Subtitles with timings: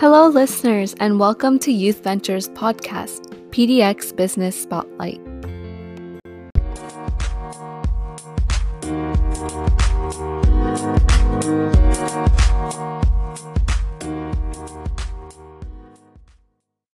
[0.00, 5.20] Hello, listeners, and welcome to Youth Ventures Podcast, PDX Business Spotlight.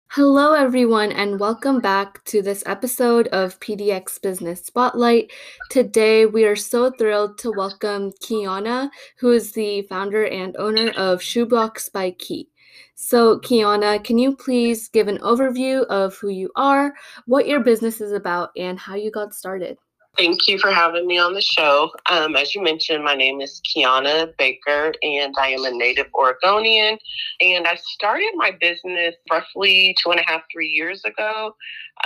[0.08, 5.30] Hello, everyone, and welcome back to this episode of PDX Business Spotlight.
[5.68, 11.20] Today, we are so thrilled to welcome Kiana, who is the founder and owner of
[11.20, 12.48] Shoebox by Ki.
[12.94, 16.94] So, Kiana, can you please give an overview of who you are,
[17.26, 19.78] what your business is about, and how you got started?
[20.16, 21.90] Thank you for having me on the show.
[22.08, 26.98] Um, as you mentioned, my name is Kiana Baker, and I am a native Oregonian.
[27.40, 31.56] And I started my business roughly two and a half, three years ago.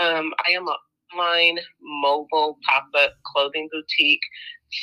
[0.01, 0.75] Um, I am an
[1.13, 4.23] online mobile pop up clothing boutique.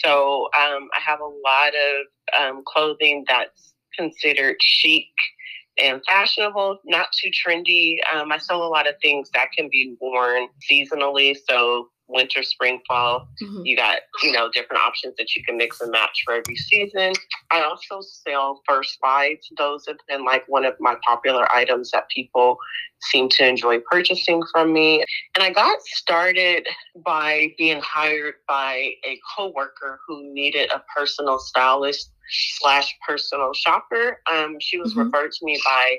[0.03, 5.07] So um, I have a lot of um, clothing that's considered chic
[5.81, 7.97] and fashionable, not too trendy.
[8.13, 11.35] Um, I sell a lot of things that can be worn seasonally.
[11.47, 13.27] So winter, spring, fall.
[13.41, 13.65] Mm-hmm.
[13.65, 17.13] You got, you know, different options that you can mix and match for every season.
[17.51, 19.37] I also sell first buys.
[19.57, 22.57] Those have been like one of my popular items that people
[23.01, 25.03] seem to enjoy purchasing from me.
[25.35, 26.67] And I got started
[27.03, 34.19] by being hired by a coworker who needed a personal stylist slash personal shopper.
[34.31, 35.01] Um, she was mm-hmm.
[35.01, 35.97] referred to me by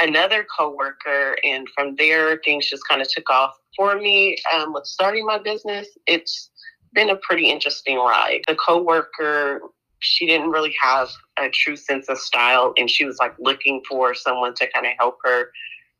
[0.00, 4.36] another coworker, and from there things just kind of took off for me.
[4.54, 6.50] Um, with starting my business, it's
[6.92, 8.42] been a pretty interesting ride.
[8.46, 9.60] The coworker,
[10.00, 11.08] she didn't really have
[11.38, 14.92] a true sense of style, and she was like looking for someone to kind of
[14.98, 15.50] help her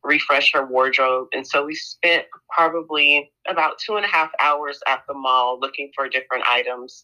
[0.04, 1.28] refresh her wardrobe.
[1.32, 5.90] And so we spent probably about two and a half hours at the mall looking
[5.94, 7.02] for different items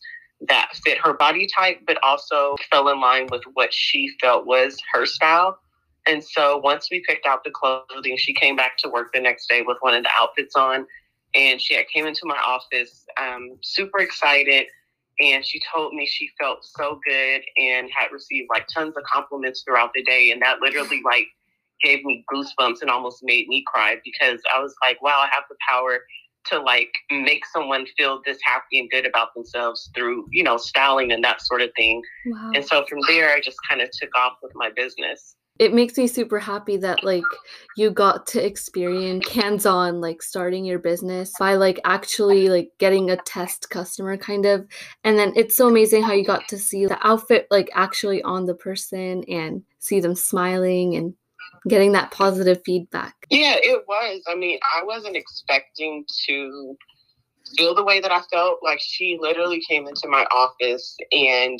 [0.48, 4.76] that fit her body type, but also fell in line with what she felt was
[4.92, 5.58] her style.
[6.06, 9.48] And so once we picked out the clothing, she came back to work the next
[9.48, 10.86] day with one of the outfits on.
[11.34, 14.66] And she came into my office um, super excited.
[15.20, 19.62] And she told me she felt so good and had received like tons of compliments
[19.62, 20.32] throughout the day.
[20.32, 21.26] And that literally like
[21.82, 25.44] gave me goosebumps and almost made me cry because I was like, wow, I have
[25.48, 26.00] the power
[26.46, 31.12] to like make someone feel this happy and good about themselves through, you know, styling
[31.12, 32.02] and that sort of thing.
[32.26, 32.52] Wow.
[32.54, 35.96] And so from there, I just kind of took off with my business it makes
[35.96, 37.22] me super happy that like
[37.76, 43.16] you got to experience hands-on like starting your business by like actually like getting a
[43.18, 44.66] test customer kind of
[45.04, 48.46] and then it's so amazing how you got to see the outfit like actually on
[48.46, 51.14] the person and see them smiling and
[51.68, 56.76] getting that positive feedback yeah it was i mean i wasn't expecting to
[57.56, 58.60] feel the way that I felt.
[58.62, 61.58] Like she literally came into my office, and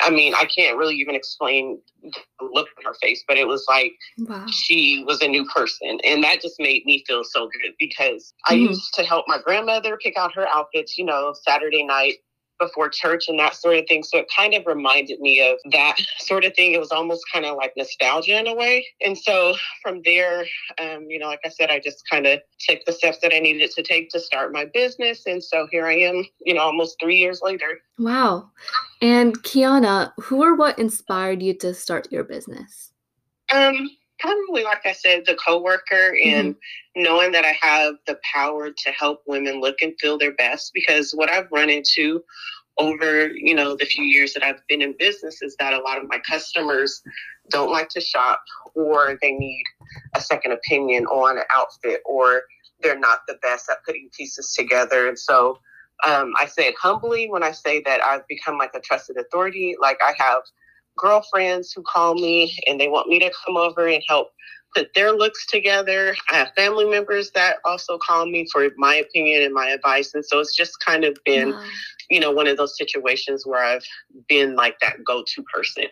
[0.00, 2.12] I mean, I can't really even explain the
[2.52, 4.46] look on her face, but it was like wow.
[4.46, 8.54] she was a new person, and that just made me feel so good because mm-hmm.
[8.54, 10.98] I used to help my grandmother pick out her outfits.
[10.98, 12.16] You know, Saturday night
[12.58, 14.02] before church and that sort of thing.
[14.02, 16.72] So it kind of reminded me of that sort of thing.
[16.72, 18.86] It was almost kind of like nostalgia in a way.
[19.04, 20.44] And so from there,
[20.80, 23.38] um, you know, like I said, I just kind of took the steps that I
[23.38, 25.26] needed to take to start my business.
[25.26, 27.80] And so here I am, you know, almost three years later.
[27.98, 28.50] Wow.
[29.00, 32.92] And Kiana, who or what inspired you to start your business?
[33.52, 37.02] Um, probably like I said, the coworker and mm-hmm.
[37.02, 40.72] knowing that I have the power to help women look and feel their best.
[40.74, 42.22] Because what I've run into
[42.78, 45.98] over, you know, the few years that I've been in business is that a lot
[45.98, 47.02] of my customers
[47.50, 48.42] don't like to shop
[48.74, 49.64] or they need
[50.14, 52.42] a second opinion on an outfit or
[52.80, 55.08] they're not the best at putting pieces together.
[55.08, 55.58] And so
[56.06, 59.76] um, I say it humbly when I say that I've become like a trusted authority.
[59.80, 60.42] Like I have
[60.98, 64.28] girlfriends who call me and they want me to come over and help
[64.74, 66.14] put their looks together.
[66.30, 70.14] I have family members that also call me for my opinion and my advice.
[70.14, 71.64] And so it's just kind of been, wow.
[72.10, 73.84] you know, one of those situations where I've
[74.28, 75.84] been like that go to person.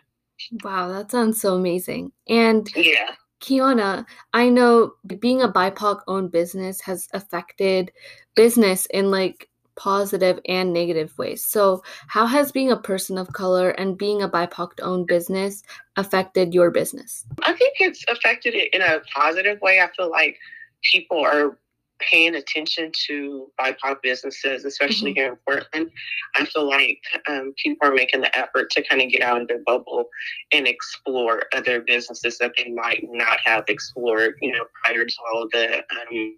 [0.62, 2.12] Wow, that sounds so amazing.
[2.28, 3.12] And yeah.
[3.41, 7.92] Kiana, I know being a BIPOC owned business has affected
[8.34, 11.44] business in like positive and negative ways.
[11.44, 15.62] So, how has being a person of color and being a BIPOC owned business
[15.96, 17.24] affected your business?
[17.42, 19.80] I think it's affected it in a positive way.
[19.80, 20.38] I feel like
[20.82, 21.58] people are
[21.98, 25.18] paying attention to BIPOC businesses, especially mm-hmm.
[25.18, 25.90] here in Portland.
[26.34, 29.48] I feel like um, people are making the effort to kind of get out of
[29.48, 30.08] their bubble
[30.52, 35.48] and explore other businesses that they might not have explored, you know, prior to all
[35.52, 36.36] the um,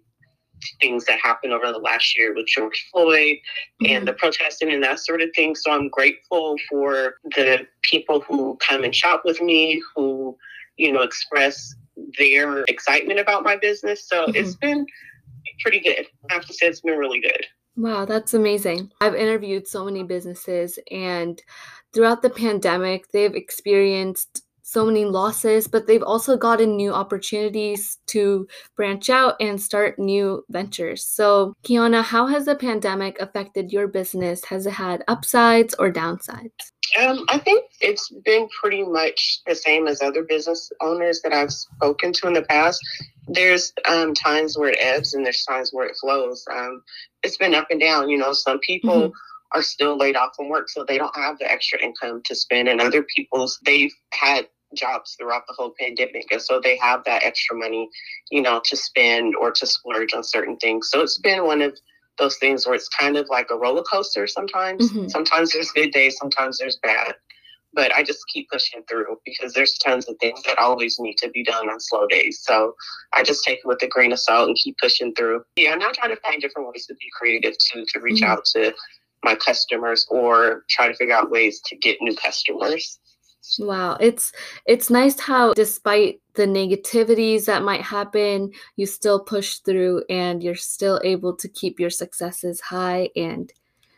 [0.81, 3.37] things that happened over the last year with George Floyd
[3.81, 3.85] mm-hmm.
[3.87, 5.55] and the protesting and that sort of thing.
[5.55, 10.37] So I'm grateful for the people who come and shop with me, who
[10.79, 11.75] you know, express
[12.17, 14.07] their excitement about my business.
[14.07, 14.35] So mm-hmm.
[14.35, 14.87] it's been
[15.61, 16.07] pretty good.
[16.29, 17.45] I have to say, it's been really good.
[17.75, 18.91] Wow, that's amazing.
[18.99, 21.41] I've interviewed so many businesses, and
[21.93, 28.47] throughout the pandemic, they've experienced so many losses, but they've also gotten new opportunities to
[28.75, 31.03] branch out and start new ventures.
[31.03, 34.45] So, Kiana, how has the pandemic affected your business?
[34.45, 36.51] Has it had upsides or downsides?
[36.99, 41.51] Um, I think it's been pretty much the same as other business owners that I've
[41.51, 42.79] spoken to in the past.
[43.27, 46.43] There's um, times where it ebbs and there's times where it flows.
[46.51, 46.81] Um,
[47.23, 48.09] it's been up and down.
[48.09, 48.95] You know, some people.
[48.95, 49.17] Mm-hmm
[49.51, 52.67] are still laid off from work, so they don't have the extra income to spend.
[52.67, 56.25] And other people's, they've had jobs throughout the whole pandemic.
[56.31, 57.89] And so they have that extra money,
[58.31, 60.89] you know, to spend or to splurge on certain things.
[60.89, 61.77] So it's been one of
[62.17, 64.91] those things where it's kind of like a roller coaster sometimes.
[64.91, 65.07] Mm-hmm.
[65.07, 67.15] Sometimes there's good days, sometimes there's bad.
[67.71, 71.29] But I just keep pushing through because there's tons of things that always need to
[71.29, 72.41] be done on slow days.
[72.41, 72.73] So
[73.13, 75.43] I just take it with a grain of salt and keep pushing through.
[75.55, 78.31] Yeah, and I try to find different ways to be creative too, to reach mm-hmm.
[78.31, 78.73] out to
[79.23, 82.99] my customers or try to figure out ways to get new customers.
[83.59, 84.31] Wow, it's
[84.65, 90.55] it's nice how despite the negativities that might happen, you still push through and you're
[90.55, 93.51] still able to keep your successes high and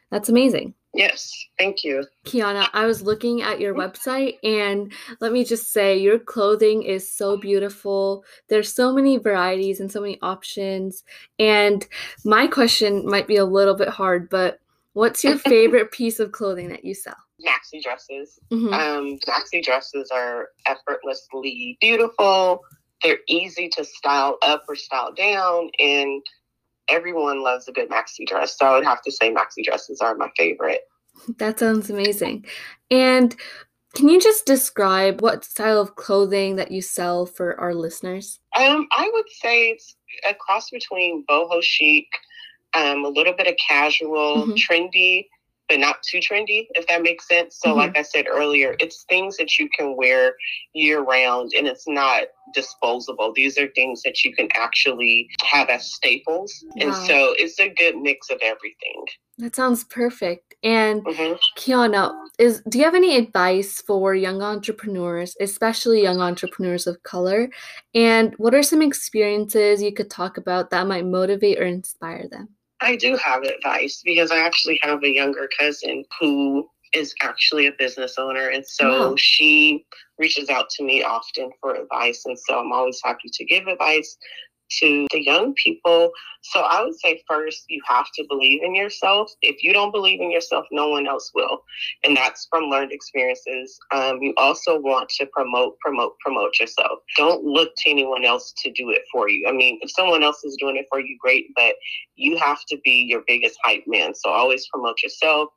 [0.09, 0.73] that's amazing.
[0.93, 2.05] Yes, thank you.
[2.25, 4.91] Kiana, I was looking at your website and
[5.21, 8.25] let me just say your clothing is so beautiful.
[8.49, 11.03] There's so many varieties and so many options.
[11.39, 11.87] And
[12.25, 14.59] my question might be a little bit hard, but
[14.93, 17.15] what's your favorite piece of clothing that you sell?
[17.41, 18.39] maxi dresses.
[18.51, 18.73] Mm-hmm.
[18.73, 22.61] Um, maxi dresses are effortlessly beautiful.
[23.03, 26.21] They're easy to style up or style down, and
[26.87, 28.57] everyone loves a good maxi dress.
[28.57, 30.81] So I would have to say maxi dresses are my favorite.
[31.37, 32.45] That sounds amazing.
[32.89, 33.35] And
[33.93, 38.39] can you just describe what style of clothing that you sell for our listeners?
[38.55, 39.97] Um, I would say it's
[40.27, 42.07] a cross between boho chic,
[42.73, 44.53] um, a little bit of casual, mm-hmm.
[44.53, 45.27] trendy,
[45.71, 47.57] but not too trendy, if that makes sense.
[47.59, 47.79] So, mm-hmm.
[47.79, 50.35] like I said earlier, it's things that you can wear
[50.73, 52.23] year round and it's not
[52.53, 53.31] disposable.
[53.33, 56.53] These are things that you can actually have as staples.
[56.75, 56.87] Wow.
[56.87, 59.05] And so it's a good mix of everything.
[59.37, 60.55] That sounds perfect.
[60.61, 61.35] And mm-hmm.
[61.57, 67.49] Kiana, is do you have any advice for young entrepreneurs, especially young entrepreneurs of color?
[67.95, 72.49] And what are some experiences you could talk about that might motivate or inspire them?
[72.81, 77.71] I do have advice because I actually have a younger cousin who is actually a
[77.77, 78.47] business owner.
[78.49, 79.15] And so wow.
[79.17, 79.85] she
[80.17, 82.23] reaches out to me often for advice.
[82.25, 84.17] And so I'm always happy to give advice
[84.79, 86.11] to the young people.
[86.41, 89.31] So I would say first, you have to believe in yourself.
[89.41, 91.63] If you don't believe in yourself, no one else will.
[92.03, 93.77] And that's from learned experiences.
[93.91, 96.99] Um, you also want to promote, promote, promote yourself.
[97.15, 99.47] Don't look to anyone else to do it for you.
[99.47, 101.75] I mean, if someone else is doing it for you, great, but
[102.15, 104.15] you have to be your biggest hype man.
[104.15, 105.49] So always promote yourself.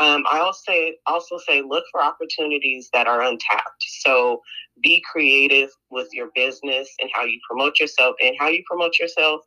[0.00, 3.84] Um, I also say, also say look for opportunities that are untapped.
[4.00, 4.42] So
[4.82, 9.42] be creative with your business and how you promote yourself and how you promote yourself.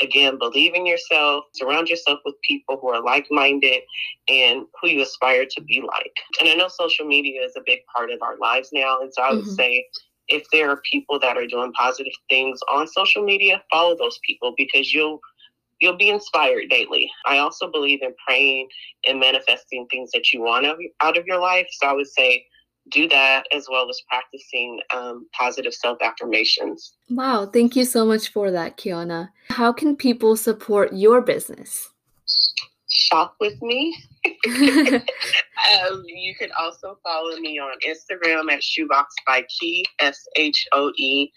[0.00, 3.82] Again, believe in yourself, surround yourself with people who are like minded
[4.28, 6.14] and who you aspire to be like.
[6.38, 9.00] And I know social media is a big part of our lives now.
[9.00, 9.54] And so I would mm-hmm.
[9.54, 9.84] say
[10.28, 14.54] if there are people that are doing positive things on social media, follow those people
[14.56, 15.20] because you'll
[15.80, 17.10] you'll be inspired daily.
[17.26, 18.68] I also believe in praying
[19.06, 20.66] and manifesting things that you want
[21.00, 21.66] out of your life.
[21.72, 22.44] So I would say
[22.90, 26.96] do that as well as practicing um, positive self affirmations.
[27.08, 29.30] Wow, thank you so much for that, Kiana.
[29.50, 31.90] How can people support your business?
[32.88, 33.96] Shop with me.
[34.46, 40.92] um, you can also follow me on Instagram at Shoebox by Ki, S H O
[40.96, 41.30] E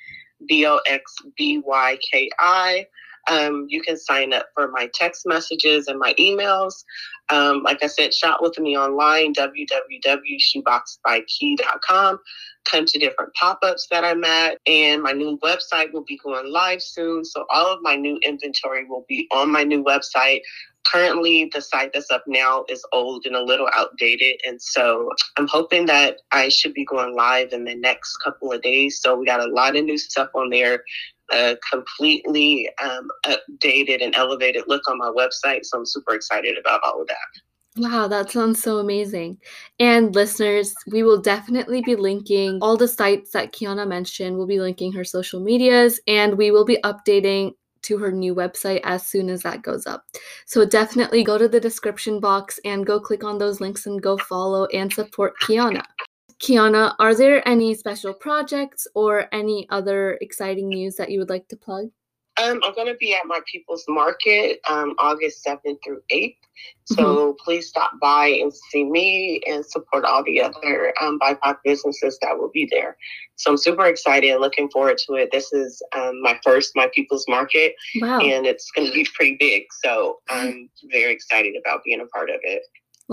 [0.48, 2.88] B O X B Y K I.
[3.28, 6.84] Um, you can sign up for my text messages and my emails.
[7.30, 12.20] Um, like I said, shop with me online, www.shoeboxbyki.com.
[12.66, 16.50] Come to different pop ups that I'm at, and my new website will be going
[16.52, 17.26] live soon.
[17.26, 20.40] So, all of my new inventory will be on my new website
[20.86, 25.48] currently the site that's up now is old and a little outdated and so i'm
[25.48, 29.26] hoping that i should be going live in the next couple of days so we
[29.26, 30.84] got a lot of new stuff on there
[31.32, 35.66] a completely um, updated and elevated look on my website.
[35.66, 37.18] So I'm super excited about all of that.
[37.76, 39.40] Wow, that sounds so amazing.
[39.80, 44.38] And listeners, we will definitely be linking all the sites that Kiana mentioned.
[44.38, 47.54] We'll be linking her social medias and we will be updating
[47.84, 50.06] to her new website as soon as that goes up.
[50.46, 54.18] So definitely go to the description box and go click on those links and go
[54.18, 55.84] follow and support Kiana.
[56.44, 61.48] Kiana, are there any special projects or any other exciting news that you would like
[61.48, 61.86] to plug?
[62.36, 66.36] Um, I'm going to be at my People's Market um, August 7th through 8th.
[66.84, 67.32] So mm-hmm.
[67.46, 72.38] please stop by and see me and support all the other um, BIPOC businesses that
[72.38, 72.98] will be there.
[73.38, 75.32] So I'm super excited and looking forward to it.
[75.32, 78.20] This is um, my first My People's Market, wow.
[78.20, 79.64] and it's going to be pretty big.
[79.82, 82.64] So I'm very excited about being a part of it.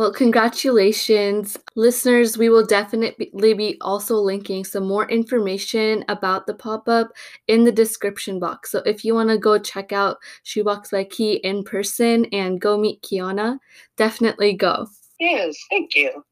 [0.00, 1.58] Well, congratulations.
[1.76, 7.10] Listeners, we will definitely be also linking some more information about the pop up
[7.48, 8.70] in the description box.
[8.70, 12.78] So if you want to go check out Shoebox by Ki in person and go
[12.78, 13.58] meet Kiana,
[13.98, 14.86] definitely go.
[15.18, 16.24] Yes, thank you.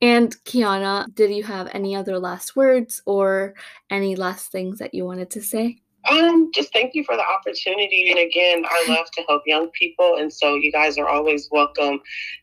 [0.00, 3.54] And Kiana, did you have any other last words or
[3.90, 5.83] any last things that you wanted to say?
[6.10, 8.10] Um, just thank you for the opportunity.
[8.10, 10.16] And again, I love to help young people.
[10.18, 12.00] And so you guys are always welcome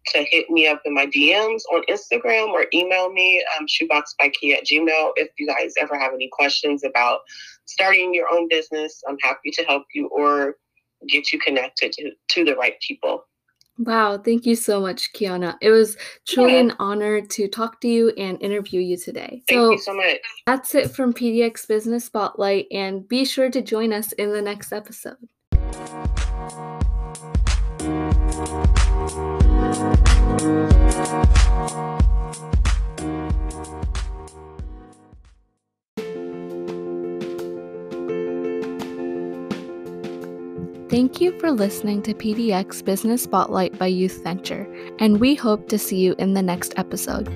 [0.08, 4.65] to hit me up in my DMs on Instagram or email me, um, shoeboxbyki at
[4.65, 5.12] gmail.
[5.15, 7.20] If you guys ever have any questions about
[7.65, 10.56] starting your own business, I'm happy to help you or
[11.08, 13.25] get you connected to, to the right people.
[13.84, 15.58] Wow, thank you so much, Kiana.
[15.60, 15.98] It was
[16.28, 16.60] truly yeah.
[16.60, 19.42] an honor to talk to you and interview you today.
[19.48, 20.20] Thank so, you so much.
[20.46, 24.72] That's it from PDX Business Spotlight, and be sure to join us in the next
[24.72, 25.18] episode.
[41.01, 45.79] Thank you for listening to PDX Business Spotlight by Youth Venture, and we hope to
[45.79, 47.27] see you in the next episode.